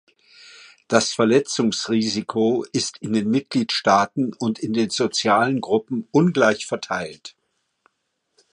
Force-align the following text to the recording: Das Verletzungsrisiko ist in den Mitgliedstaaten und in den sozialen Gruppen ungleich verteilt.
Das 0.87 1.13
Verletzungsrisiko 1.13 2.65
ist 2.73 2.97
in 3.03 3.13
den 3.13 3.29
Mitgliedstaaten 3.29 4.33
und 4.33 4.57
in 4.57 4.73
den 4.73 4.89
sozialen 4.89 5.61
Gruppen 5.61 6.07
ungleich 6.11 6.65
verteilt. 6.65 7.35